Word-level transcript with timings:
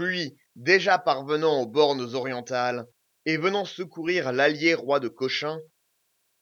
puis 0.00 0.34
déjà 0.56 0.98
parvenant 0.98 1.60
aux 1.60 1.66
bornes 1.66 2.14
orientales 2.14 2.86
et 3.26 3.36
venant 3.36 3.66
secourir 3.66 4.32
l'allié 4.32 4.72
roi 4.72 4.98
de 4.98 5.08
cochin 5.08 5.60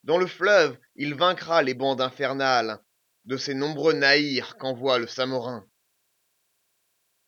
dans 0.04 0.16
le 0.16 0.28
fleuve 0.28 0.78
il 0.94 1.16
vaincra 1.16 1.64
les 1.64 1.74
bandes 1.74 2.00
infernales 2.00 2.78
de 3.24 3.36
ces 3.36 3.54
nombreux 3.54 3.94
naïrs 3.94 4.56
qu'envoie 4.58 4.98
le 4.98 5.08
samorin 5.08 5.66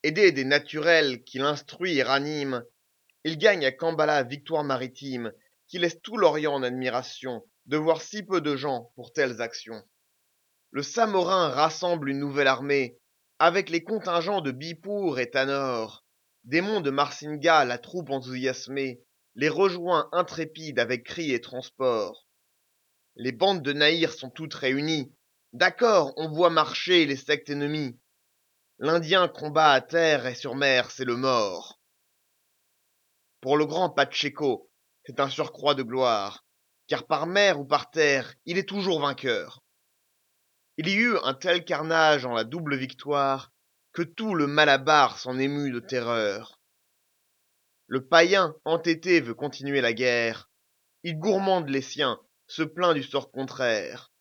aidé 0.03 0.31
des 0.31 0.45
naturels 0.45 1.21
qu'il 1.23 1.41
instruit 1.41 1.97
et 1.97 2.03
ranime 2.03 2.63
il 3.25 3.37
gagne 3.37 3.65
à 3.65 3.73
Kambala 3.73 4.23
victoire 4.23 4.63
maritime 4.63 5.33
qui 5.67 5.79
laisse 5.79 6.01
tout 6.01 6.15
l'Orient 6.15 6.53
en 6.53 6.63
admiration 6.63 7.43
de 7.65 7.75
voir 7.75 8.01
si 8.01 8.23
peu 8.23 8.41
de 8.41 8.55
gens 8.55 8.91
pour 8.95 9.13
telles 9.13 9.41
actions. 9.41 9.83
Le 10.71 10.81
Samorin 10.81 11.49
rassemble 11.49 12.09
une 12.09 12.19
nouvelle 12.19 12.47
armée 12.47 12.97
avec 13.37 13.69
les 13.69 13.83
contingents 13.83 14.41
de 14.41 14.51
Bipour 14.51 15.19
et 15.19 15.29
Monts 16.45 16.81
de 16.81 16.89
Marsinga, 16.89 17.65
la 17.65 17.77
troupe 17.77 18.09
enthousiasmée, 18.09 19.01
les 19.35 19.49
rejoint 19.49 20.09
intrépide 20.11 20.79
avec 20.79 21.05
cris 21.05 21.31
et 21.31 21.41
transports. 21.41 22.27
Les 23.15 23.31
bandes 23.31 23.61
de 23.61 23.73
Naïr 23.73 24.11
sont 24.11 24.29
toutes 24.29 24.53
réunies. 24.53 25.13
D'accord, 25.53 26.13
on 26.17 26.29
voit 26.29 26.49
marcher 26.49 27.05
les 27.05 27.15
sectes 27.15 27.49
ennemies. 27.49 27.99
L'Indien 28.79 29.27
combat 29.27 29.71
à 29.71 29.81
terre 29.81 30.25
et 30.25 30.35
sur 30.35 30.55
mer, 30.55 30.89
c'est 30.91 31.05
le 31.05 31.15
mort. 31.15 31.79
Pour 33.41 33.57
le 33.57 33.65
grand 33.65 33.89
Pacheco, 33.89 34.69
c'est 35.05 35.19
un 35.19 35.29
surcroît 35.29 35.75
de 35.75 35.83
gloire, 35.83 36.45
car 36.87 37.05
par 37.05 37.27
mer 37.27 37.59
ou 37.59 37.65
par 37.65 37.91
terre, 37.91 38.33
il 38.45 38.57
est 38.57 38.67
toujours 38.67 39.01
vainqueur. 39.01 39.63
Il 40.77 40.87
y 40.87 40.95
eut 40.95 41.17
un 41.23 41.33
tel 41.33 41.63
carnage 41.65 42.25
en 42.25 42.33
la 42.33 42.43
double 42.43 42.75
victoire, 42.75 43.51
que 43.93 44.01
tout 44.01 44.35
le 44.35 44.47
Malabar 44.47 45.17
s'en 45.17 45.37
émut 45.37 45.71
de 45.71 45.79
terreur. 45.79 46.59
Le 47.87 48.05
païen 48.07 48.55
entêté 48.63 49.19
veut 49.19 49.33
continuer 49.33 49.81
la 49.81 49.93
guerre, 49.93 50.49
il 51.03 51.17
gourmande 51.17 51.69
les 51.69 51.81
siens, 51.81 52.19
se 52.47 52.63
plaint 52.63 52.93
du 52.93 53.03
sort 53.03 53.31
contraire, 53.31 54.11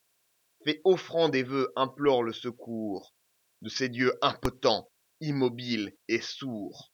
fait 0.64 0.80
offrande 0.84 1.34
et 1.34 1.42
vœux, 1.42 1.72
implore 1.76 2.22
le 2.22 2.32
secours 2.32 3.14
de 3.62 3.68
ces 3.68 3.88
dieux 3.88 4.14
impotents, 4.22 4.90
immobiles 5.20 5.96
et 6.08 6.20
sourds. 6.20 6.92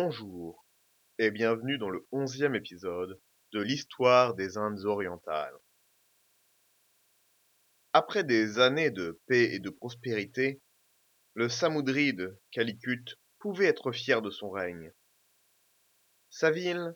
Bonjour 0.00 0.64
et 1.18 1.32
bienvenue 1.32 1.76
dans 1.76 1.90
le 1.90 2.06
onzième 2.12 2.54
épisode 2.54 3.20
de 3.50 3.60
l'histoire 3.60 4.36
des 4.36 4.56
Indes 4.56 4.84
orientales. 4.84 5.58
Après 7.92 8.22
des 8.22 8.60
années 8.60 8.92
de 8.92 9.20
paix 9.26 9.52
et 9.52 9.58
de 9.58 9.70
prospérité, 9.70 10.62
le 11.34 11.48
Samoudri 11.48 12.14
de 12.14 12.40
Calicut 12.52 13.18
pouvait 13.40 13.66
être 13.66 13.90
fier 13.90 14.22
de 14.22 14.30
son 14.30 14.50
règne. 14.50 14.92
Sa 16.30 16.52
ville 16.52 16.94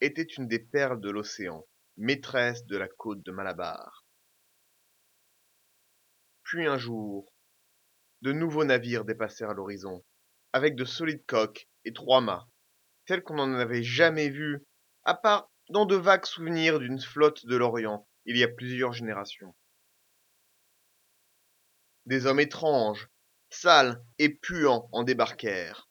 était 0.00 0.22
une 0.22 0.46
des 0.46 0.60
perles 0.60 1.00
de 1.00 1.10
l'océan, 1.10 1.66
maîtresse 1.96 2.64
de 2.66 2.76
la 2.76 2.86
côte 2.86 3.24
de 3.24 3.32
Malabar. 3.32 4.06
Puis 6.44 6.68
un 6.68 6.78
jour, 6.78 7.34
de 8.22 8.30
nouveaux 8.30 8.64
navires 8.64 9.04
dépassèrent 9.04 9.54
l'horizon, 9.54 10.04
avec 10.54 10.76
de 10.76 10.84
solides 10.84 11.26
coques 11.26 11.68
et 11.84 11.92
trois 11.92 12.20
mâts, 12.20 12.48
tels 13.06 13.24
qu'on 13.24 13.34
n'en 13.34 13.52
avait 13.54 13.82
jamais 13.82 14.28
vu, 14.28 14.64
à 15.02 15.14
part 15.14 15.50
dans 15.68 15.84
de 15.84 15.96
vagues 15.96 16.26
souvenirs 16.26 16.78
d'une 16.78 17.00
flotte 17.00 17.44
de 17.44 17.56
l'Orient, 17.56 18.06
il 18.24 18.38
y 18.38 18.44
a 18.44 18.48
plusieurs 18.48 18.92
générations. 18.92 19.56
Des 22.06 22.26
hommes 22.26 22.38
étranges, 22.38 23.08
sales 23.50 24.00
et 24.20 24.28
puants 24.28 24.88
en 24.92 25.02
débarquèrent. 25.02 25.88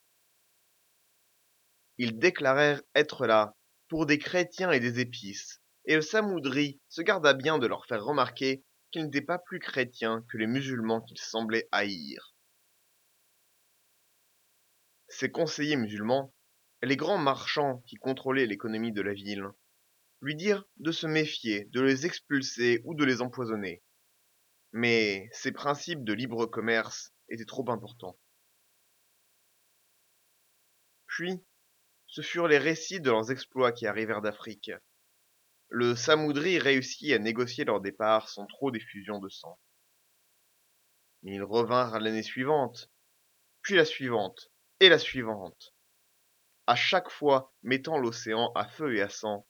Ils 1.98 2.18
déclarèrent 2.18 2.80
être 2.94 3.26
là 3.26 3.54
pour 3.88 4.06
des 4.06 4.18
chrétiens 4.18 4.70
et 4.70 4.80
des 4.80 4.98
épices, 4.98 5.60
et 5.84 5.94
le 5.94 6.02
Samoudri 6.02 6.80
se 6.88 7.02
garda 7.02 7.34
bien 7.34 7.58
de 7.58 7.66
leur 7.66 7.84
faire 7.84 8.02
remarquer 8.02 8.64
qu'ils 8.90 9.04
n'étaient 9.04 9.20
pas 9.20 9.38
plus 9.38 9.58
chrétiens 9.58 10.24
que 10.30 10.38
les 10.38 10.46
musulmans 10.46 11.02
qu'ils 11.02 11.20
semblaient 11.20 11.68
haïr. 11.70 12.33
Ses 15.16 15.30
conseillers 15.30 15.76
musulmans, 15.76 16.34
les 16.82 16.96
grands 16.96 17.18
marchands 17.18 17.84
qui 17.86 17.94
contrôlaient 17.94 18.46
l'économie 18.46 18.90
de 18.90 19.00
la 19.00 19.14
ville, 19.14 19.46
lui 20.20 20.34
dirent 20.34 20.66
de 20.78 20.90
se 20.90 21.06
méfier, 21.06 21.66
de 21.66 21.80
les 21.80 22.04
expulser 22.04 22.82
ou 22.84 22.96
de 22.96 23.04
les 23.04 23.22
empoisonner. 23.22 23.84
Mais 24.72 25.28
ses 25.30 25.52
principes 25.52 26.02
de 26.02 26.12
libre 26.12 26.46
commerce 26.46 27.14
étaient 27.28 27.44
trop 27.44 27.70
importants. 27.70 28.18
Puis, 31.06 31.44
ce 32.08 32.20
furent 32.20 32.48
les 32.48 32.58
récits 32.58 33.00
de 33.00 33.12
leurs 33.12 33.30
exploits 33.30 33.70
qui 33.70 33.86
arrivèrent 33.86 34.20
d'Afrique. 34.20 34.72
Le 35.68 35.94
Samoudri 35.94 36.58
réussit 36.58 37.12
à 37.12 37.20
négocier 37.20 37.64
leur 37.64 37.80
départ 37.80 38.28
sans 38.28 38.46
trop 38.46 38.72
d'effusion 38.72 39.20
de 39.20 39.28
sang. 39.28 39.60
Mais 41.22 41.36
ils 41.36 41.44
revinrent 41.44 42.00
l'année 42.00 42.24
suivante, 42.24 42.90
puis 43.62 43.76
la 43.76 43.84
suivante, 43.84 44.50
la 44.88 44.98
suivante, 44.98 45.74
à 46.66 46.76
chaque 46.76 47.10
fois 47.10 47.52
mettant 47.62 47.98
l'océan 47.98 48.52
à 48.54 48.66
feu 48.68 48.96
et 48.96 49.02
à 49.02 49.08
sang, 49.08 49.46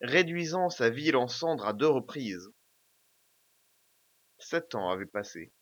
réduisant 0.00 0.70
sa 0.70 0.90
ville 0.90 1.16
en 1.16 1.28
cendres 1.28 1.66
à 1.66 1.72
deux 1.72 1.88
reprises. 1.88 2.50
Sept 4.38 4.74
ans 4.74 4.90
avaient 4.90 5.06
passé. 5.06 5.52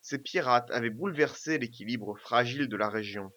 Ces 0.00 0.18
pirates 0.18 0.70
avaient 0.70 0.90
bouleversé 0.90 1.58
l'équilibre 1.58 2.16
fragile 2.18 2.68
de 2.68 2.76
la 2.76 2.88
région. 2.88 3.32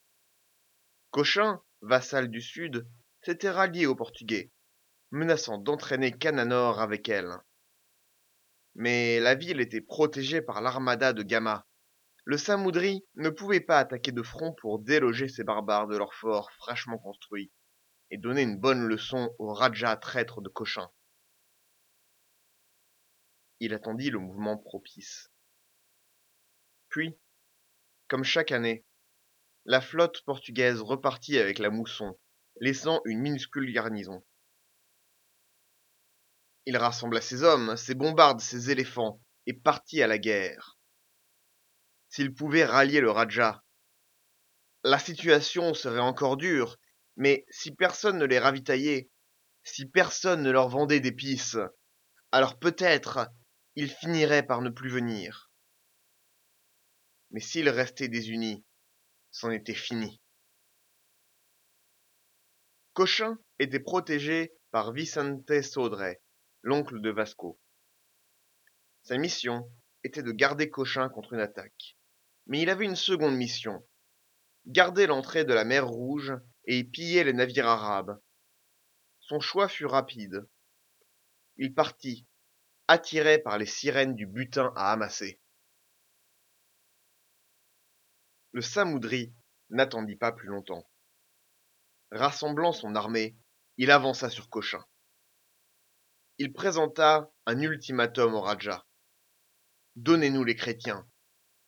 Cochin, 1.09 1.61
vassal 1.81 2.29
du 2.29 2.41
Sud, 2.41 2.88
s'était 3.23 3.49
rallié 3.49 3.85
aux 3.85 3.95
Portugais, 3.95 4.51
menaçant 5.11 5.57
d'entraîner 5.57 6.11
Cananor 6.11 6.79
avec 6.79 7.09
elle. 7.09 7.38
Mais 8.75 9.19
la 9.19 9.35
ville 9.35 9.59
était 9.59 9.81
protégée 9.81 10.41
par 10.41 10.61
l'armada 10.61 11.13
de 11.13 11.23
Gama, 11.23 11.67
le 12.24 12.38
Samoudri 12.38 13.04
ne 13.16 13.30
pouvait 13.30 13.62
pas 13.62 13.80
attaquer 13.80 14.12
de 14.12 14.22
front 14.22 14.54
pour 14.54 14.80
déloger 14.80 15.28
ces 15.28 15.44
barbares 15.44 15.88
de 15.88 15.98
leur 15.98 16.14
fort 16.14 16.52
fraîchement 16.52 17.00
construit 17.00 17.52
et 18.12 18.18
donner 18.18 18.44
une 18.44 18.59
bonne 18.59 18.86
leçon 18.86 19.34
au 19.40 19.54
Raja 19.54 19.96
traître 19.98 20.42
de 20.42 20.50
Cochin. 20.50 20.92
Il 23.59 23.74
attendit 23.74 24.09
le 24.09 24.20
mouvement 24.20 24.58
propice. 24.58 25.32
Puis, 26.90 27.18
comme 28.08 28.24
chaque 28.24 28.52
année, 28.52 28.86
la 29.66 29.82
flotte 29.82 30.24
portugaise 30.26 30.82
repartit 30.82 31.38
avec 31.38 31.58
la 31.58 31.70
mousson, 31.70 32.20
laissant 32.59 33.02
une 33.06 33.20
minuscule 33.20 33.72
garnison. 33.72 34.24
Il 36.66 36.78
rassembla 36.78 37.22
ses 37.22 37.44
hommes, 37.44 37.78
ses 37.78 37.96
bombardes, 37.96 38.42
ses 38.42 38.70
éléphants, 38.70 39.22
et 39.48 39.53
partit 39.53 40.02
à 40.03 40.08
la 40.08 40.20
guerre 40.20 40.81
s'ils 42.11 42.34
pouvaient 42.34 42.66
rallier 42.66 42.99
le 42.99 43.09
Raja. 43.09 43.63
La 44.84 44.99
situation 44.99 45.73
serait 45.73 45.99
encore 45.99 46.35
dure, 46.35 46.78
mais 47.16 47.46
si 47.49 47.72
personne 47.72 48.17
ne 48.17 48.25
les 48.25 48.37
ravitaillait, 48.37 49.09
si 49.63 49.85
personne 49.85 50.43
ne 50.43 50.52
leur 50.52 50.67
vendait 50.67 50.99
d'épices, 50.99 51.58
alors 52.31 52.59
peut-être 52.59 53.29
ils 53.75 53.90
finiraient 53.90 54.46
par 54.46 54.61
ne 54.61 54.69
plus 54.69 54.90
venir. 54.90 55.52
Mais 57.31 57.40
s'ils 57.40 57.69
restaient 57.69 58.09
désunis, 58.09 58.66
c'en 59.31 59.49
était 59.49 59.73
fini. 59.73 60.22
Cochin 62.91 63.40
était 63.57 63.79
protégé 63.79 64.53
par 64.72 64.91
Vicente 64.91 65.61
Sodré, 65.61 66.22
l'oncle 66.61 66.99
de 66.99 67.09
Vasco. 67.09 67.57
Sa 69.03 69.17
mission 69.17 69.72
était 70.03 70.23
de 70.23 70.34
garder 70.34 70.69
Cochin 70.69 71.07
contre 71.07 71.34
une 71.34 71.40
attaque. 71.40 71.97
Mais 72.52 72.59
il 72.59 72.70
avait 72.70 72.84
une 72.84 72.98
seconde 72.98 73.38
mission. 73.38 73.82
Garder 74.66 75.08
l'entrée 75.08 75.46
de 75.46 75.53
la 75.53 75.64
mer 75.64 75.88
Rouge 75.88 76.34
et 76.66 76.80
y 76.80 76.84
piller 76.84 77.24
les 77.24 77.32
navires 77.32 77.66
arabes. 77.66 78.22
Son 79.22 79.40
choix 79.40 79.70
fut 79.70 79.86
rapide. 79.86 80.46
Il 81.56 81.74
partit, 81.74 82.28
attiré 82.90 83.40
par 83.40 83.58
les 83.58 83.66
sirènes 83.66 84.16
du 84.16 84.28
butin 84.28 84.74
à 84.76 84.92
amasser. 84.92 85.40
Le 88.52 88.62
Samoudri 88.62 89.34
n'attendit 89.70 90.18
pas 90.18 90.34
plus 90.34 90.50
longtemps. 90.50 90.86
Rassemblant 92.12 92.74
son 92.74 92.96
armée, 92.96 93.38
il 93.78 93.92
avança 93.92 94.30
sur 94.30 94.50
Cochin. 94.50 94.86
Il 96.38 96.52
présenta 96.52 97.32
un 97.46 97.62
ultimatum 97.62 98.34
au 98.34 98.42
Raja. 98.42 98.86
Donnez-nous 99.96 100.44
les 100.44 100.58
chrétiens, 100.58 101.09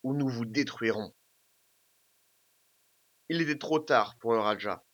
ou 0.04 0.14
nous 0.14 0.28
vous 0.28 0.44
détruirons. 0.44 1.12
Il 3.30 3.40
était 3.40 3.58
trop 3.58 3.80
tard 3.80 4.16
pour 4.18 4.34
le 4.34 4.38
Raja. 4.38 4.84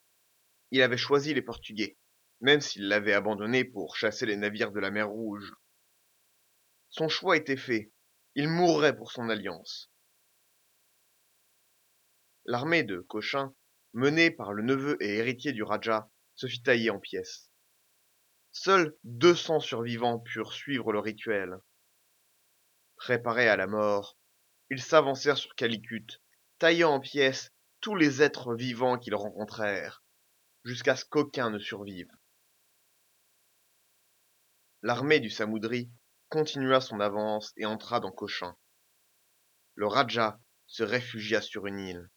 Il 0.71 0.83
avait 0.83 0.97
choisi 0.97 1.35
les 1.35 1.43
Portugais, 1.43 1.99
même 2.41 2.61
s'il 2.61 2.87
l'avait 2.87 3.13
abandonné 3.13 3.65
pour 3.65 3.97
chasser 3.97 4.25
les 4.25 4.37
navires 4.37 4.71
de 4.71 4.79
la 4.79 4.93
mer 4.93 5.09
Rouge. 5.09 5.53
Son 6.91 7.09
choix 7.09 7.37
était 7.37 7.57
fait. 7.57 7.93
Il 8.37 8.49
mourrait 8.49 8.97
pour 8.97 9.11
son 9.11 9.29
alliance. 9.29 9.91
L'armée 12.45 12.85
de 12.85 13.01
Cochin, 13.01 13.53
menée 13.93 14.31
par 14.31 14.53
le 14.53 14.63
neveu 14.63 14.97
et 15.01 15.17
héritier 15.17 15.53
du 15.53 15.65
Raja, 15.65 16.09
se 16.37 16.47
fit 16.47 16.63
tailler 16.63 16.91
en 16.91 17.01
pièces. 17.01 17.51
Seuls 18.53 18.97
deux 19.03 19.35
cents 19.35 19.61
survivants 19.61 20.21
purent 20.21 20.53
suivre 20.53 20.93
le 20.93 21.01
rituel. 21.01 21.59
Préparés 22.97 23.49
à 23.49 23.57
la 23.57 23.67
mort, 23.67 24.20
ils 24.71 24.83
s'avancèrent 24.83 25.39
sur 25.39 25.55
Calicut, 25.55 26.07
taillant 26.59 26.95
en 26.95 27.01
pièces 27.01 27.53
tous 27.81 27.97
les 27.97 28.23
êtres 28.23 28.55
vivants 28.55 28.99
qu'ils 28.99 29.15
rencontrèrent, 29.15 30.05
jusqu'à 30.65 30.97
ce 30.97 31.05
qu'aucun 31.05 31.51
ne 31.51 31.59
survive. 31.59 32.11
L'armée 34.83 35.21
du 35.21 35.29
Samoudri 35.29 35.91
continua 36.29 36.81
son 36.81 37.01
avance 37.01 37.53
et 37.57 37.67
entra 37.67 38.01
dans 38.01 38.13
Cochin. 38.13 38.57
Le 39.75 39.87
Raja 39.87 40.41
se 40.67 40.83
réfugia 40.83 41.43
sur 41.43 41.67
une 41.67 41.81
île. 41.81 42.11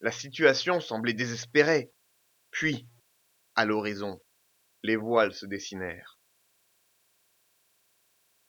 La 0.00 0.12
situation 0.12 0.80
semblait 0.80 1.14
désespérée. 1.14 1.90
Puis, 2.50 2.86
à 3.54 3.64
l'horizon, 3.64 4.22
les 4.82 4.96
voiles 4.96 5.34
se 5.34 5.46
dessinèrent. 5.46 6.15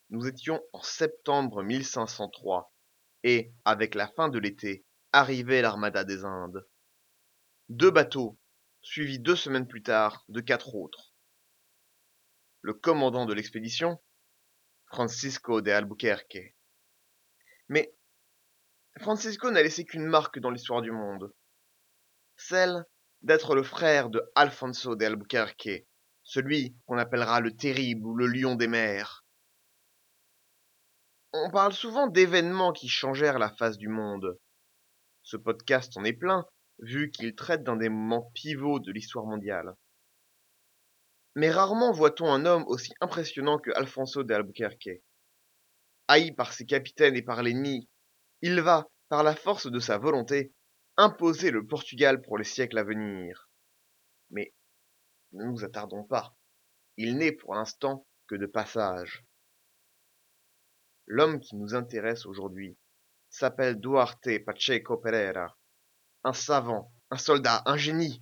Nous 0.09 0.25
étions 0.25 0.63
en 0.71 0.81
septembre 0.81 1.63
1503 1.63 2.73
et, 3.23 3.51
avec 3.65 3.93
la 3.93 4.07
fin 4.07 4.29
de 4.29 4.39
l'été, 4.39 4.85
arrivait 5.11 5.61
l'armada 5.61 6.05
des 6.05 6.23
Indes. 6.23 6.65
Deux 7.67 7.91
bateaux, 7.91 8.39
suivis 8.81 9.19
deux 9.19 9.35
semaines 9.35 9.67
plus 9.67 9.83
tard 9.83 10.23
de 10.29 10.39
quatre 10.39 10.75
autres. 10.75 11.13
Le 12.61 12.73
commandant 12.73 13.25
de 13.25 13.33
l'expédition, 13.33 14.01
Francisco 14.87 15.59
de 15.59 15.71
Albuquerque. 15.71 16.55
Mais 17.67 17.93
Francisco 18.99 19.51
n'a 19.51 19.61
laissé 19.61 19.83
qu'une 19.83 20.05
marque 20.05 20.39
dans 20.39 20.51
l'histoire 20.51 20.81
du 20.81 20.91
monde. 20.91 21.33
Celle 22.37 22.85
d'être 23.23 23.55
le 23.55 23.63
frère 23.63 24.09
de 24.09 24.23
Alfonso 24.35 24.95
de 24.95 25.03
Albuquerque, 25.03 25.85
celui 26.23 26.77
qu'on 26.85 26.97
appellera 26.97 27.41
le 27.41 27.55
terrible 27.55 28.07
ou 28.07 28.15
le 28.15 28.27
lion 28.27 28.55
des 28.55 28.67
mers. 28.67 29.26
On 31.33 31.49
parle 31.49 31.73
souvent 31.73 32.07
d'événements 32.07 32.71
qui 32.71 32.87
changèrent 32.87 33.37
la 33.37 33.53
face 33.55 33.77
du 33.77 33.89
monde. 33.89 34.39
Ce 35.23 35.35
podcast 35.35 35.97
en 35.97 36.05
est 36.05 36.13
plein, 36.13 36.45
vu 36.79 37.11
qu'il 37.11 37.35
traite 37.35 37.63
d'un 37.63 37.75
des 37.75 37.89
moments 37.89 38.31
pivots 38.33 38.79
de 38.79 38.91
l'histoire 38.91 39.25
mondiale. 39.25 39.75
Mais 41.35 41.51
rarement 41.51 41.91
voit-on 41.91 42.31
un 42.31 42.45
homme 42.45 42.63
aussi 42.67 42.93
impressionnant 43.01 43.59
que 43.59 43.71
Alfonso 43.71 44.23
de 44.23 44.33
Albuquerque. 44.33 45.01
Haï 46.07 46.31
par 46.31 46.53
ses 46.53 46.65
capitaines 46.65 47.15
et 47.15 47.21
par 47.21 47.43
l'ennemi, 47.43 47.89
il 48.41 48.61
va, 48.61 48.87
par 49.09 49.23
la 49.23 49.35
force 49.35 49.67
de 49.67 49.79
sa 49.79 49.97
volonté, 49.97 50.53
imposer 50.95 51.51
le 51.51 51.67
Portugal 51.67 52.21
pour 52.21 52.37
les 52.37 52.45
siècles 52.45 52.77
à 52.77 52.83
venir. 52.83 53.49
Mais 54.29 54.53
ne 55.33 55.43
nous 55.45 55.65
attardons 55.65 56.05
pas. 56.05 56.35
Il 56.95 57.17
n'est 57.17 57.33
pour 57.33 57.53
l'instant 57.53 58.07
que 58.27 58.35
de 58.35 58.45
passage. 58.45 59.26
L'homme 61.07 61.39
qui 61.39 61.55
nous 61.55 61.73
intéresse 61.73 62.25
aujourd'hui 62.25 62.77
s'appelle 63.29 63.79
Duarte 63.79 64.43
Pacheco 64.45 64.97
Pereira. 64.97 65.57
Un 66.25 66.33
savant, 66.33 66.93
un 67.09 67.17
soldat, 67.17 67.63
un 67.65 67.77
génie. 67.77 68.21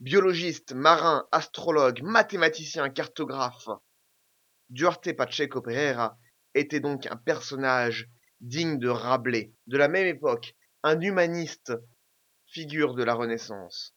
Biologiste, 0.00 0.72
marin, 0.72 1.28
astrologue, 1.32 2.02
mathématicien, 2.02 2.88
cartographe. 2.88 3.68
Duarte 4.70 5.12
Pacheco 5.12 5.60
Pereira 5.60 6.18
était 6.54 6.80
donc 6.80 7.06
un 7.06 7.16
personnage 7.16 8.08
digne 8.40 8.78
de 8.78 8.88
Rabelais, 8.88 9.54
de 9.66 9.76
la 9.76 9.88
même 9.88 10.06
époque, 10.06 10.56
un 10.82 10.98
humaniste, 10.98 11.72
figure 12.46 12.94
de 12.94 13.04
la 13.04 13.14
Renaissance. 13.14 13.94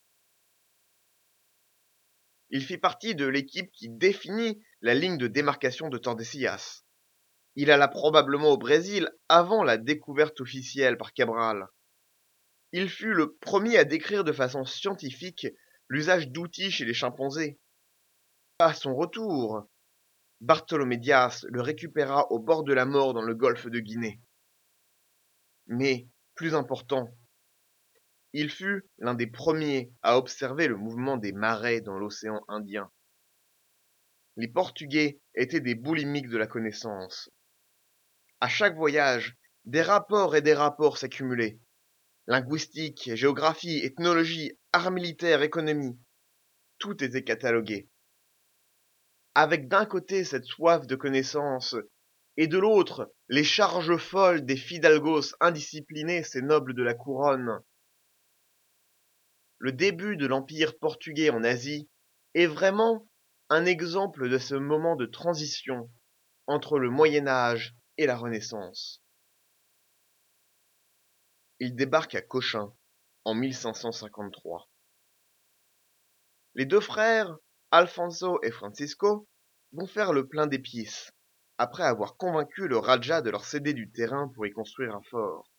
Il 2.49 2.63
fit 2.63 2.77
partie 2.77 3.15
de 3.15 3.25
l'équipe 3.25 3.71
qui 3.71 3.89
définit 3.89 4.61
la 4.81 4.93
ligne 4.93 5.17
de 5.17 5.27
démarcation 5.27 5.89
de 5.89 5.97
Tordesillas. 5.97 6.84
Il 7.55 7.71
alla 7.71 7.87
probablement 7.87 8.49
au 8.49 8.57
Brésil 8.57 9.09
avant 9.29 9.63
la 9.63 9.77
découverte 9.77 10.41
officielle 10.41 10.97
par 10.97 11.13
Cabral. 11.13 11.67
Il 12.71 12.89
fut 12.89 13.13
le 13.13 13.35
premier 13.35 13.77
à 13.77 13.85
décrire 13.85 14.23
de 14.23 14.33
façon 14.33 14.65
scientifique 14.65 15.47
l'usage 15.87 16.29
d'outils 16.29 16.71
chez 16.71 16.83
les 16.83 16.93
chimpanzés. 16.93 17.59
À 18.59 18.73
son 18.73 18.95
retour, 18.95 19.69
Bartholomé 20.41 20.97
Dias 20.97 21.45
le 21.49 21.61
récupéra 21.61 22.29
au 22.31 22.39
bord 22.39 22.63
de 22.63 22.73
la 22.73 22.85
mort 22.85 23.13
dans 23.13 23.21
le 23.21 23.35
golfe 23.35 23.67
de 23.67 23.79
Guinée. 23.79 24.21
Mais, 25.67 26.07
plus 26.35 26.53
important, 26.53 27.09
il 28.33 28.49
fut 28.49 28.85
l'un 28.97 29.13
des 29.13 29.27
premiers 29.27 29.93
à 30.01 30.17
observer 30.17 30.67
le 30.67 30.75
mouvement 30.75 31.15
des 31.15 31.31
marées 31.31 31.79
dans 31.79 31.97
l'océan 31.97 32.43
Indien. 32.49 32.91
Les 34.35 34.49
Portugais 34.49 35.21
étaient 35.33 35.61
des 35.61 35.75
boulimiques 35.75 36.27
de 36.27 36.37
la 36.37 36.45
connaissance. 36.45 37.29
À 38.41 38.47
chaque 38.47 38.75
voyage, 38.75 39.37
des 39.63 39.81
rapports 39.81 40.35
et 40.35 40.41
des 40.41 40.53
rapports 40.53 40.97
s'accumulaient. 40.97 41.59
Linguistique, 42.27 43.11
géographie, 43.15 43.79
ethnologie, 43.83 44.57
art 44.73 44.91
militaire, 44.91 45.41
économie. 45.41 45.97
Tout 46.77 47.03
était 47.03 47.23
catalogué. 47.23 47.89
Avec 49.35 49.67
d'un 49.67 49.85
côté 49.85 50.23
cette 50.23 50.45
soif 50.45 50.85
de 50.85 50.95
connaissance, 50.95 51.75
et 52.37 52.47
de 52.47 52.57
l'autre 52.57 53.13
les 53.29 53.43
charges 53.43 53.97
folles 53.97 54.45
des 54.45 54.57
fidalgos 54.57 55.35
indisciplinés, 55.39 56.23
ces 56.23 56.41
nobles 56.41 56.73
de 56.73 56.83
la 56.83 56.93
couronne, 56.93 57.61
le 59.59 59.71
début 59.71 60.17
de 60.17 60.27
l'empire 60.27 60.77
portugais 60.77 61.29
en 61.29 61.43
Asie 61.43 61.89
est 62.33 62.47
vraiment 62.47 63.07
un 63.49 63.65
exemple 63.65 64.29
de 64.29 64.37
ce 64.37 64.55
moment 64.55 64.95
de 64.95 65.05
transition 65.05 65.89
entre 66.47 66.77
le 66.77 66.89
Moyen 66.89 67.27
Âge 67.27 67.73
et 67.97 68.05
la 68.05 68.17
Renaissance. 68.17 69.03
Il 71.59 71.75
débarque 71.75 72.15
à 72.15 72.21
Cochin 72.21 72.73
en 73.23 73.33
1553. 73.33 74.69
Les 76.55 76.65
deux 76.65 76.79
frères, 76.79 77.37
Alfonso 77.71 78.39
et 78.43 78.51
Francisco, 78.51 79.27
vont 79.71 79.87
faire 79.87 80.13
le 80.13 80.27
plein 80.27 80.47
d'épices, 80.47 81.11
après 81.57 81.83
avoir 81.83 82.17
convaincu 82.17 82.67
le 82.67 82.77
Raja 82.77 83.21
de 83.21 83.29
leur 83.29 83.45
céder 83.45 83.73
du 83.73 83.91
terrain 83.91 84.29
pour 84.29 84.45
y 84.45 84.51
construire 84.51 84.95
un 84.95 85.01
fort. 85.03 85.51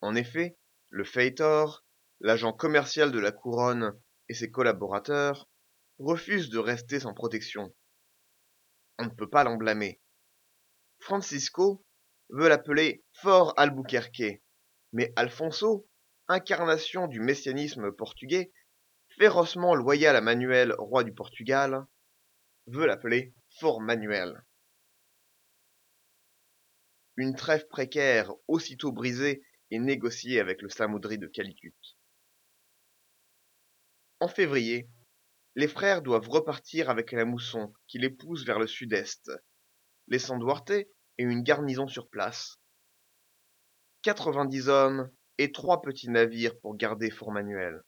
En 0.00 0.14
effet, 0.14 0.58
le 0.88 1.04
Feitor 1.04 1.84
l'agent 2.20 2.52
commercial 2.52 3.12
de 3.12 3.18
la 3.18 3.32
couronne 3.32 3.98
et 4.28 4.34
ses 4.34 4.50
collaborateurs 4.50 5.48
refusent 5.98 6.50
de 6.50 6.58
rester 6.58 7.00
sans 7.00 7.14
protection. 7.14 7.74
On 8.98 9.04
ne 9.04 9.10
peut 9.10 9.28
pas 9.28 9.44
l'en 9.44 9.56
blâmer. 9.56 9.99
Francisco 11.00 11.84
veut 12.28 12.48
l'appeler 12.48 13.04
Fort 13.12 13.54
Albuquerque, 13.56 14.42
mais 14.92 15.12
Alfonso, 15.16 15.88
incarnation 16.28 17.08
du 17.08 17.20
messianisme 17.20 17.90
portugais, 17.92 18.52
férocement 19.18 19.74
loyal 19.74 20.14
à 20.14 20.20
Manuel, 20.20 20.74
roi 20.78 21.02
du 21.02 21.12
Portugal, 21.12 21.86
veut 22.66 22.86
l'appeler 22.86 23.34
Fort 23.58 23.80
Manuel. 23.80 24.44
Une 27.16 27.34
trêve 27.34 27.66
précaire, 27.68 28.32
aussitôt 28.46 28.92
brisée, 28.92 29.42
est 29.70 29.78
négociée 29.78 30.40
avec 30.40 30.62
le 30.62 30.68
Samoudri 30.68 31.18
de 31.18 31.26
Calicut. 31.26 31.74
En 34.20 34.28
février, 34.28 34.88
les 35.56 35.68
frères 35.68 36.02
doivent 36.02 36.28
repartir 36.28 36.90
avec 36.90 37.12
la 37.12 37.24
mousson 37.24 37.72
qui 37.88 37.98
les 37.98 38.10
vers 38.44 38.58
le 38.58 38.66
sud-est, 38.66 39.30
laissant 40.10 40.38
Duarte 40.38 40.70
et 40.70 40.88
une 41.18 41.42
garnison 41.42 41.88
sur 41.88 42.08
place. 42.08 42.58
90 44.02 44.68
hommes 44.68 45.10
et 45.38 45.52
trois 45.52 45.80
petits 45.80 46.10
navires 46.10 46.58
pour 46.60 46.76
garder 46.76 47.10
Fort 47.10 47.32
Manuel. 47.32 47.82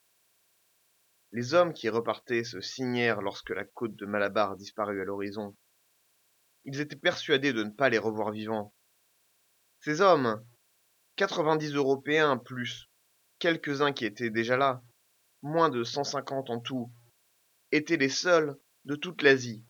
Les 1.33 1.55
hommes 1.55 1.73
qui 1.73 1.89
repartaient 1.89 2.45
se 2.45 2.61
signèrent 2.61 3.23
lorsque 3.23 3.51
la 3.51 3.65
côte 3.65 3.97
de 3.97 4.07
Malabar 4.07 4.57
disparut 4.57 5.01
à 5.01 5.05
l'horizon. 5.05 5.57
Ils 6.65 6.81
étaient 6.81 6.97
persuadés 6.97 7.53
de 7.53 7.65
ne 7.65 7.71
pas 7.71 7.89
les 7.89 7.99
revoir 7.99 8.31
vivants. 8.31 8.75
Ces 9.81 10.01
hommes, 10.01 10.47
90 11.17 11.75
Européens 11.75 12.39
plus 12.39 12.89
quelques-uns 13.41 13.93
qui 13.93 14.05
étaient 14.05 14.31
déjà 14.31 14.57
là, 14.57 14.85
moins 15.43 15.71
de 15.71 15.83
150 15.83 16.51
en 16.51 16.61
tout, 16.61 16.93
étaient 17.73 17.97
les 17.97 18.09
seuls 18.09 18.57
de 18.85 18.95
toute 18.95 19.23
l'Asie, 19.23 19.65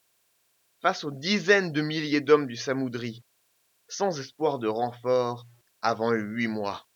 face 0.82 1.04
aux 1.04 1.12
dizaines 1.12 1.70
de 1.70 1.80
milliers 1.80 2.20
d'hommes 2.20 2.48
du 2.48 2.56
Samoudri, 2.56 3.24
sans 3.88 4.18
espoir 4.18 4.58
de 4.58 4.66
renfort 4.66 5.46
avant 5.80 6.10
huit 6.10 6.48
mois. 6.48 6.88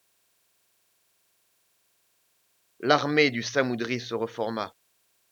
L'armée 2.80 3.30
du 3.30 3.44
Samoudri 3.44 4.00
se 4.00 4.14
reforma. 4.14 4.74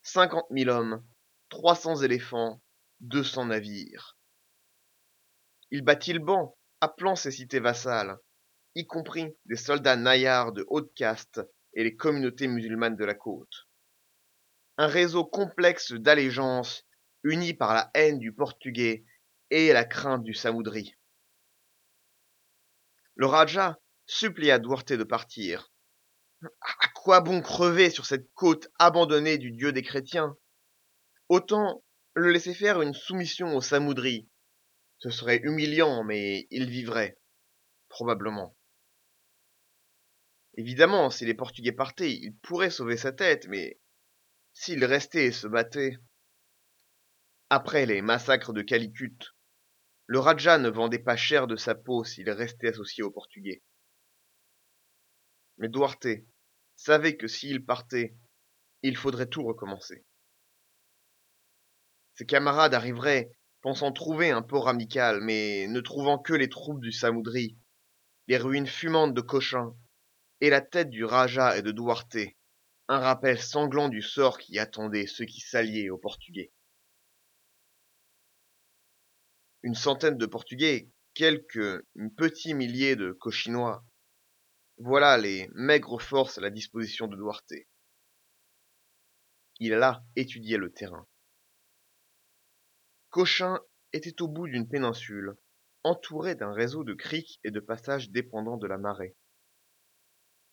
50 0.02 0.44
000 0.50 0.70
hommes, 0.70 1.04
300 1.48 2.02
éléphants, 2.02 2.62
200 3.00 3.46
navires. 3.46 4.16
Il 5.70 5.82
battit 5.82 6.12
le 6.12 6.20
banc, 6.20 6.56
appelant 6.80 7.16
ses 7.16 7.32
cités 7.32 7.60
vassales, 7.60 8.18
y 8.76 8.86
compris 8.86 9.34
des 9.46 9.56
soldats 9.56 9.96
naillards 9.96 10.52
de 10.52 10.64
haute 10.68 10.92
caste 10.94 11.40
et 11.74 11.82
les 11.82 11.96
communautés 11.96 12.46
musulmanes 12.46 12.96
de 12.96 13.04
la 13.04 13.14
côte. 13.14 13.66
Un 14.76 14.86
réseau 14.86 15.24
complexe 15.24 15.92
d'allégeances 15.92 16.84
uni 17.24 17.54
par 17.54 17.74
la 17.74 17.90
haine 17.94 18.18
du 18.18 18.32
portugais 18.32 19.04
et 19.50 19.72
la 19.72 19.84
crainte 19.84 20.22
du 20.22 20.34
Samoudri. 20.34 20.94
Le 23.16 23.26
Raja 23.26 23.80
supplia 24.06 24.58
Duarte 24.58 24.92
de 24.92 25.04
partir. 25.04 25.72
À 26.60 26.88
quoi 26.94 27.20
bon 27.20 27.40
crever 27.40 27.90
sur 27.90 28.06
cette 28.06 28.32
côte 28.34 28.70
abandonnée 28.78 29.38
du 29.38 29.50
dieu 29.50 29.72
des 29.72 29.82
chrétiens? 29.82 30.36
Autant 31.28 31.82
le 32.14 32.30
laisser 32.30 32.54
faire 32.54 32.82
une 32.82 32.94
soumission 32.94 33.56
au 33.56 33.60
Samoudri. 33.60 34.28
Ce 34.98 35.10
serait 35.10 35.40
humiliant, 35.42 36.04
mais 36.04 36.46
il 36.50 36.68
vivrait. 36.68 37.18
Probablement. 37.88 38.56
Évidemment, 40.56 41.10
si 41.10 41.24
les 41.24 41.34
Portugais 41.34 41.72
partaient, 41.72 42.12
il 42.12 42.36
pourrait 42.36 42.70
sauver 42.70 42.96
sa 42.96 43.12
tête, 43.12 43.48
mais 43.48 43.80
s'il 44.52 44.84
restait 44.84 45.26
et 45.26 45.32
se 45.32 45.46
battait. 45.46 45.98
Après 47.56 47.86
les 47.86 48.02
massacres 48.02 48.52
de 48.52 48.62
Calicut, 48.62 49.16
le 50.06 50.18
Raja 50.18 50.58
ne 50.58 50.68
vendait 50.68 50.98
pas 50.98 51.16
cher 51.16 51.46
de 51.46 51.54
sa 51.54 51.76
peau 51.76 52.02
s'il 52.02 52.28
restait 52.28 52.70
associé 52.70 53.04
aux 53.04 53.12
Portugais. 53.12 53.62
Mais 55.58 55.68
Duarte 55.68 56.08
savait 56.74 57.16
que 57.16 57.28
s'il 57.28 57.64
partait, 57.64 58.16
il 58.82 58.96
faudrait 58.96 59.28
tout 59.28 59.44
recommencer. 59.44 60.04
Ses 62.14 62.26
camarades 62.26 62.74
arriveraient, 62.74 63.30
pensant 63.60 63.92
trouver 63.92 64.32
un 64.32 64.42
port 64.42 64.68
amical, 64.68 65.20
mais 65.20 65.68
ne 65.68 65.80
trouvant 65.80 66.18
que 66.18 66.34
les 66.34 66.48
troupes 66.48 66.80
du 66.80 66.90
Samoudri, 66.90 67.56
les 68.26 68.36
ruines 68.36 68.66
fumantes 68.66 69.14
de 69.14 69.20
Cochin, 69.20 69.76
et 70.40 70.50
la 70.50 70.60
tête 70.60 70.90
du 70.90 71.04
Raja 71.04 71.56
et 71.56 71.62
de 71.62 71.70
Duarte, 71.70 72.16
un 72.88 72.98
rappel 72.98 73.40
sanglant 73.40 73.88
du 73.88 74.02
sort 74.02 74.38
qui 74.38 74.58
attendait 74.58 75.06
ceux 75.06 75.24
qui 75.24 75.38
s'alliaient 75.38 75.90
aux 75.90 75.98
Portugais. 75.98 76.50
Une 79.64 79.74
centaine 79.74 80.18
de 80.18 80.26
Portugais, 80.26 80.90
quelques 81.14 81.82
petits 82.18 82.52
milliers 82.52 82.96
de 82.96 83.12
Cochinois, 83.12 83.82
voilà 84.76 85.16
les 85.16 85.48
maigres 85.54 86.02
forces 86.02 86.36
à 86.36 86.42
la 86.42 86.50
disposition 86.50 87.06
de 87.06 87.16
Duarte. 87.16 87.54
Il 89.60 89.72
alla 89.72 90.04
étudier 90.16 90.58
le 90.58 90.70
terrain. 90.70 91.08
Cochin 93.08 93.58
était 93.94 94.20
au 94.20 94.28
bout 94.28 94.48
d'une 94.48 94.68
péninsule, 94.68 95.34
entourée 95.82 96.34
d'un 96.34 96.52
réseau 96.52 96.84
de 96.84 96.92
criques 96.92 97.40
et 97.42 97.50
de 97.50 97.60
passages 97.60 98.10
dépendant 98.10 98.58
de 98.58 98.66
la 98.66 98.76
marée. 98.76 99.16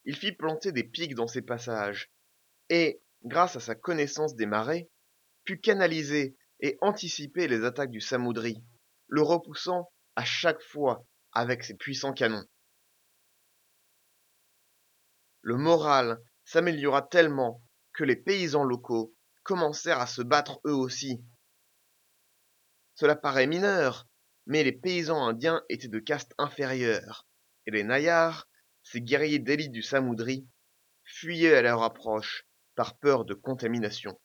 Il 0.06 0.16
fit 0.16 0.32
planter 0.32 0.72
des 0.72 0.86
pics 0.86 1.16
dans 1.16 1.28
ces 1.28 1.42
passages, 1.42 2.10
et, 2.70 3.04
grâce 3.24 3.58
à 3.58 3.60
sa 3.60 3.76
connaissance 3.76 4.38
des 4.38 4.46
marées, 4.46 4.90
put 5.44 5.60
canaliser 5.60 6.38
et 6.62 6.78
anticiper 6.80 7.50
les 7.50 7.66
attaques 7.66 7.92
du 7.92 8.00
Samoudri, 8.00 8.64
le 9.12 9.22
repoussant 9.22 9.92
à 10.16 10.24
chaque 10.24 10.62
fois 10.62 11.06
avec 11.34 11.66
ses 11.66 11.76
puissants 11.76 12.14
canons. 12.14 12.46
Le 15.42 15.58
moral 15.58 16.22
s'améliora 16.46 17.02
tellement 17.02 17.62
que 17.94 18.06
les 18.06 18.16
paysans 18.16 18.64
locaux 18.64 19.14
commencèrent 19.44 20.00
à 20.00 20.08
se 20.08 20.22
battre 20.22 20.62
eux 20.66 20.74
aussi. 20.74 21.22
Cela 22.94 23.18
paraît 23.18 23.48
mineur, 23.48 24.08
mais 24.46 24.64
les 24.64 24.72
paysans 24.72 25.28
indiens 25.28 25.62
étaient 25.68 25.90
de 25.90 26.00
caste 26.00 26.34
inférieure, 26.38 27.28
et 27.66 27.72
les 27.72 27.84
Nayars, 27.84 28.48
ces 28.84 29.02
guerriers 29.02 29.40
d'élite 29.40 29.74
du 29.74 29.84
Samoudri, 29.84 30.48
fuyaient 31.04 31.56
à 31.56 31.62
leur 31.62 31.84
approche 31.84 32.46
par 32.76 32.98
peur 32.98 33.26
de 33.26 33.34
contamination. 33.34 34.18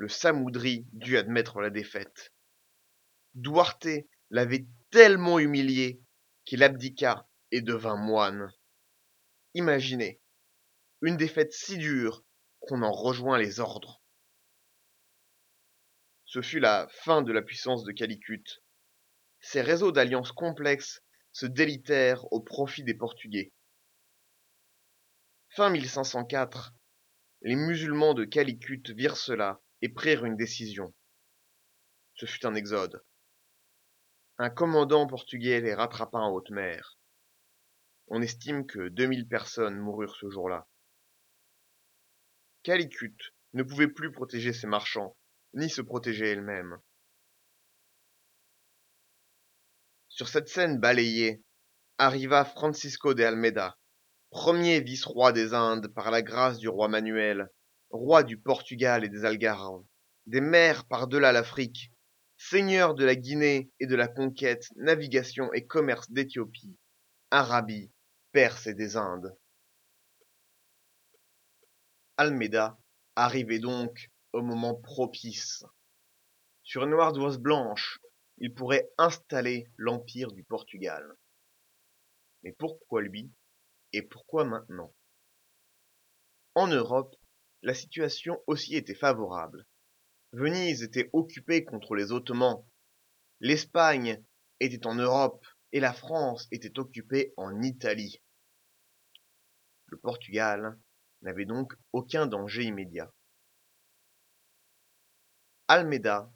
Le 0.00 0.08
Samoudri 0.08 0.86
dut 0.94 1.18
admettre 1.18 1.60
la 1.60 1.68
défaite. 1.68 2.32
Duarte 3.34 3.86
l'avait 4.30 4.66
tellement 4.88 5.38
humilié 5.38 6.00
qu'il 6.46 6.62
abdiqua 6.62 7.28
et 7.50 7.60
devint 7.60 7.98
moine. 7.98 8.50
Imaginez, 9.52 10.22
une 11.02 11.18
défaite 11.18 11.52
si 11.52 11.76
dure 11.76 12.24
qu'on 12.60 12.80
en 12.80 12.92
rejoint 12.92 13.36
les 13.36 13.60
ordres. 13.60 14.02
Ce 16.24 16.40
fut 16.40 16.60
la 16.60 16.88
fin 16.88 17.20
de 17.20 17.32
la 17.32 17.42
puissance 17.42 17.84
de 17.84 17.92
Calicut. 17.92 18.62
Ses 19.40 19.60
réseaux 19.60 19.92
d'alliances 19.92 20.32
complexes 20.32 21.02
se 21.32 21.44
délitèrent 21.44 22.24
au 22.32 22.40
profit 22.40 22.84
des 22.84 22.94
Portugais. 22.94 23.52
Fin 25.50 25.68
1504, 25.68 26.72
les 27.42 27.54
musulmans 27.54 28.14
de 28.14 28.24
Calicut 28.24 28.94
virent 28.96 29.18
cela 29.18 29.60
et 29.82 29.88
prirent 29.88 30.24
une 30.24 30.36
décision. 30.36 30.94
Ce 32.14 32.26
fut 32.26 32.44
un 32.46 32.54
exode. 32.54 33.02
Un 34.38 34.50
commandant 34.50 35.06
portugais 35.06 35.60
les 35.60 35.74
rattrapa 35.74 36.18
en 36.18 36.32
haute 36.32 36.50
mer. 36.50 36.98
On 38.08 38.22
estime 38.22 38.66
que 38.66 38.88
2000 38.88 39.28
personnes 39.28 39.78
moururent 39.78 40.16
ce 40.16 40.28
jour-là. 40.28 40.66
Calicut 42.62 43.16
ne 43.52 43.62
pouvait 43.62 43.88
plus 43.88 44.12
protéger 44.12 44.52
ses 44.52 44.66
marchands, 44.66 45.16
ni 45.54 45.70
se 45.70 45.80
protéger 45.80 46.28
elle-même. 46.28 46.80
Sur 50.08 50.28
cette 50.28 50.48
scène 50.48 50.78
balayée, 50.78 51.42
arriva 51.98 52.44
Francisco 52.44 53.14
de 53.14 53.22
Almeida, 53.22 53.78
premier 54.30 54.80
vice-roi 54.80 55.32
des 55.32 55.54
Indes 55.54 55.88
par 55.88 56.10
la 56.10 56.22
grâce 56.22 56.58
du 56.58 56.68
roi 56.68 56.88
Manuel, 56.88 57.50
roi 57.90 58.22
du 58.22 58.38
Portugal 58.38 59.04
et 59.04 59.08
des 59.08 59.24
Algarves, 59.24 59.84
des 60.26 60.40
mers 60.40 60.86
par-delà 60.86 61.32
l'Afrique, 61.32 61.92
seigneur 62.36 62.94
de 62.94 63.04
la 63.04 63.16
Guinée 63.16 63.70
et 63.80 63.86
de 63.86 63.96
la 63.96 64.08
conquête, 64.08 64.68
navigation 64.76 65.52
et 65.52 65.66
commerce 65.66 66.10
d'Éthiopie, 66.10 66.76
Arabie, 67.30 67.90
Perse 68.32 68.66
et 68.66 68.74
des 68.74 68.96
Indes. 68.96 69.36
Almeida 72.16 72.78
arrivait 73.16 73.58
donc 73.58 74.10
au 74.32 74.42
moment 74.42 74.74
propice. 74.74 75.64
Sur 76.62 76.84
une 76.84 76.94
ardoise 76.94 77.38
blanche, 77.38 78.00
il 78.38 78.54
pourrait 78.54 78.90
installer 78.98 79.66
l'empire 79.76 80.30
du 80.32 80.44
Portugal. 80.44 81.16
Mais 82.42 82.52
pourquoi 82.52 83.02
lui 83.02 83.30
et 83.92 84.02
pourquoi 84.02 84.44
maintenant? 84.44 84.94
En 86.54 86.68
Europe, 86.68 87.16
la 87.62 87.74
situation 87.74 88.42
aussi 88.46 88.76
était 88.76 88.94
favorable. 88.94 89.66
Venise 90.32 90.82
était 90.82 91.10
occupée 91.12 91.64
contre 91.64 91.94
les 91.94 92.12
Ottomans. 92.12 92.64
L'Espagne 93.40 94.24
était 94.60 94.86
en 94.86 94.94
Europe 94.94 95.44
et 95.72 95.80
la 95.80 95.92
France 95.92 96.46
était 96.50 96.78
occupée 96.78 97.34
en 97.36 97.62
Italie. 97.62 98.22
Le 99.86 99.98
Portugal 99.98 100.78
n'avait 101.22 101.46
donc 101.46 101.74
aucun 101.92 102.26
danger 102.26 102.64
immédiat. 102.64 103.12
Almeida 105.68 106.32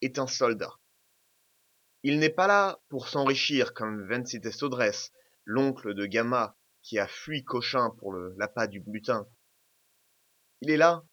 est 0.00 0.18
un 0.18 0.26
soldat. 0.26 0.74
Il 2.02 2.18
n'est 2.18 2.30
pas 2.30 2.46
là 2.46 2.80
pour 2.88 3.08
s'enrichir 3.08 3.74
comme 3.74 4.06
Vencites 4.08 4.48
l'oncle 5.44 5.94
de 5.94 6.06
Gama 6.06 6.56
qui 6.82 6.98
a 6.98 7.06
fui 7.06 7.44
Cochin 7.44 7.90
pour 7.98 8.12
l'appât 8.14 8.66
du 8.66 8.80
butin. 8.80 9.28
Il 10.60 10.70
est 10.70 10.76
là 10.76 11.04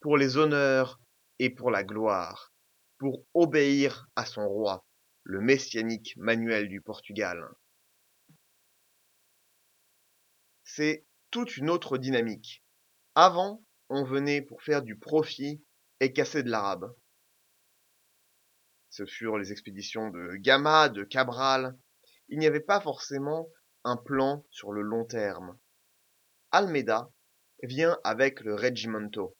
pour 0.00 0.16
les 0.16 0.36
honneurs 0.36 1.00
et 1.38 1.50
pour 1.50 1.70
la 1.70 1.84
gloire, 1.84 2.52
pour 2.98 3.24
obéir 3.34 4.08
à 4.16 4.26
son 4.26 4.46
roi, 4.48 4.86
le 5.24 5.40
messianique 5.40 6.14
Manuel 6.16 6.68
du 6.68 6.80
Portugal. 6.80 7.48
C'est 10.64 11.04
toute 11.30 11.56
une 11.56 11.70
autre 11.70 11.98
dynamique. 11.98 12.62
Avant, 13.14 13.64
on 13.88 14.04
venait 14.04 14.42
pour 14.42 14.62
faire 14.62 14.82
du 14.82 14.96
profit 14.98 15.64
et 16.00 16.12
casser 16.12 16.42
de 16.42 16.50
l'arabe. 16.50 16.94
Ce 18.90 19.06
furent 19.06 19.38
les 19.38 19.52
expéditions 19.52 20.10
de 20.10 20.36
Gama, 20.36 20.88
de 20.88 21.04
Cabral, 21.04 21.76
il 22.28 22.38
n'y 22.38 22.46
avait 22.46 22.60
pas 22.60 22.80
forcément 22.80 23.48
un 23.84 23.96
plan 23.96 24.44
sur 24.50 24.72
le 24.72 24.82
long 24.82 25.04
terme. 25.04 25.58
Almeida 26.50 27.10
vient 27.62 27.98
avec 28.04 28.40
le 28.40 28.54
Regimento. 28.54 29.36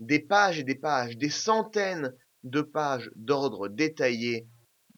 Des 0.00 0.20
pages 0.20 0.58
et 0.58 0.64
des 0.64 0.74
pages, 0.74 1.16
des 1.16 1.30
centaines 1.30 2.14
de 2.44 2.60
pages 2.60 3.10
d'ordre 3.16 3.68
détaillé 3.68 4.48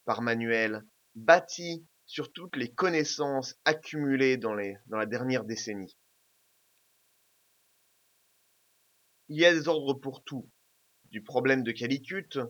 par 0.05 0.23
Manuel, 0.23 0.85
bâties 1.15 1.87
sur 2.07 2.33
toutes 2.33 2.57
les 2.57 2.73
connaissances 2.73 3.55
accumulées 3.65 4.37
dans, 4.37 4.55
les, 4.55 4.77
dans 4.87 4.99
la 4.99 5.07
dernière 5.07 5.45
décennie. 5.45 5.97
Il 9.29 9.39
y 9.39 9.47
a 9.47 9.53
des 9.53 9.69
ordres 9.69 9.95
pour 9.95 10.25
tout, 10.25 10.51
du 11.11 11.23
problème 11.23 11.63
de 11.63 11.71
Calicut, 11.73 12.41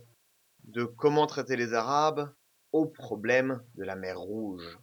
de 0.64 0.84
comment 0.84 1.26
traiter 1.26 1.56
les 1.56 1.74
Arabes, 1.74 2.34
au 2.72 2.86
problème 2.86 3.62
de 3.74 3.84
la 3.84 3.96
mer 3.96 4.18
Rouge. 4.18 4.78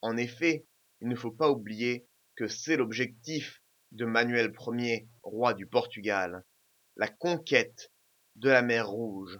En 0.00 0.16
effet, 0.16 0.66
il 1.00 1.08
ne 1.08 1.16
faut 1.16 1.32
pas 1.32 1.50
oublier 1.50 2.06
que 2.36 2.48
c'est 2.48 2.76
l'objectif 2.76 3.62
de 3.92 4.04
Manuel 4.04 4.52
Ier, 4.66 5.08
roi 5.22 5.54
du 5.54 5.66
Portugal, 5.66 6.44
la 6.96 7.08
conquête 7.08 7.90
de 8.36 8.50
la 8.50 8.62
mer 8.62 8.88
Rouge, 8.88 9.38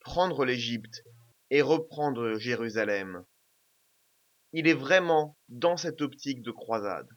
prendre 0.00 0.44
l'Égypte 0.44 1.04
et 1.50 1.62
reprendre 1.62 2.38
Jérusalem. 2.38 3.24
Il 4.52 4.66
est 4.66 4.74
vraiment 4.74 5.36
dans 5.48 5.76
cette 5.76 6.00
optique 6.00 6.42
de 6.42 6.50
croisade. 6.50 7.08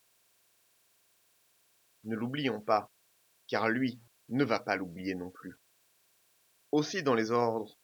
Ne 2.03 2.15
l'oublions 2.15 2.62
pas, 2.62 2.91
car 3.48 3.69
lui 3.69 4.00
ne 4.29 4.43
va 4.43 4.60
pas 4.60 4.75
l'oublier 4.75 5.15
non 5.15 5.31
plus. 5.31 5.55
Aussi 6.72 7.03
dans 7.03 7.15
les 7.15 7.31
ordres, 7.31 7.79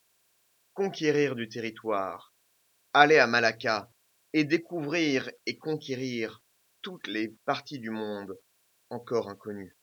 conquérir 0.74 1.36
du 1.36 1.48
territoire, 1.48 2.34
aller 2.94 3.18
à 3.18 3.28
Malacca 3.28 3.92
et 4.34 4.44
découvrir 4.44 5.30
et 5.46 5.58
conquérir 5.58 6.42
toutes 6.82 7.08
les 7.08 7.30
parties 7.46 7.80
du 7.80 7.90
monde 7.90 8.38
encore 8.94 9.30
inconnues. 9.30 9.76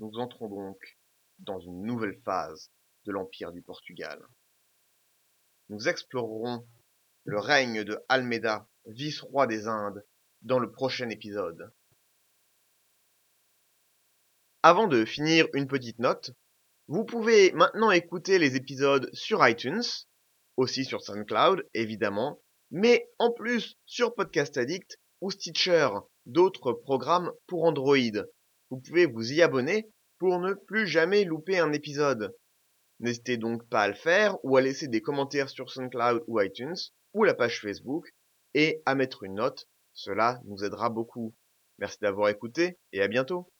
Nous 0.00 0.10
entrons 0.18 0.48
donc 0.48 0.98
dans 1.38 1.60
une 1.60 1.82
nouvelle 1.82 2.20
phase 2.24 2.70
de 3.04 3.12
l'Empire 3.12 3.52
du 3.52 3.62
Portugal. 3.62 4.20
Nous 5.68 5.88
explorerons 5.88 6.66
le 7.24 7.38
règne 7.38 7.84
de 7.84 7.98
Almeida, 8.08 8.68
vice-roi 8.86 9.46
des 9.46 9.68
Indes, 9.68 10.04
dans 10.42 10.58
le 10.58 10.70
prochain 10.70 11.08
épisode. 11.08 11.72
Avant 14.62 14.88
de 14.88 15.04
finir, 15.04 15.46
une 15.54 15.68
petite 15.68 16.00
note. 16.00 16.32
Vous 16.88 17.04
pouvez 17.04 17.52
maintenant 17.52 17.90
écouter 17.90 18.38
les 18.38 18.56
épisodes 18.56 19.08
sur 19.14 19.46
iTunes, 19.46 19.84
aussi 20.56 20.84
sur 20.84 21.02
SoundCloud, 21.02 21.68
évidemment, 21.72 22.42
mais 22.70 23.08
en 23.18 23.32
plus 23.32 23.78
sur 23.86 24.14
Podcast 24.14 24.58
Addict 24.58 24.98
ou 25.20 25.30
Stitcher, 25.30 25.88
d'autres 26.26 26.72
programmes 26.72 27.32
pour 27.46 27.64
Android. 27.64 27.96
Vous 28.70 28.80
pouvez 28.80 29.06
vous 29.06 29.32
y 29.32 29.42
abonner 29.42 29.88
pour 30.18 30.38
ne 30.38 30.54
plus 30.54 30.86
jamais 30.86 31.24
louper 31.24 31.58
un 31.58 31.72
épisode. 31.72 32.34
N'hésitez 33.00 33.36
donc 33.36 33.68
pas 33.68 33.82
à 33.82 33.88
le 33.88 33.94
faire 33.94 34.36
ou 34.44 34.56
à 34.56 34.60
laisser 34.60 34.88
des 34.88 35.02
commentaires 35.02 35.48
sur 35.50 35.70
SoundCloud 35.70 36.24
ou 36.26 36.40
iTunes 36.40 36.76
ou 37.12 37.24
la 37.24 37.34
page 37.34 37.60
Facebook 37.60 38.14
et 38.54 38.82
à 38.86 38.94
mettre 38.94 39.24
une 39.24 39.34
note. 39.34 39.68
Cela 39.92 40.40
nous 40.44 40.64
aidera 40.64 40.90
beaucoup. 40.90 41.34
Merci 41.78 41.98
d'avoir 42.00 42.28
écouté 42.28 42.78
et 42.92 43.02
à 43.02 43.08
bientôt. 43.08 43.50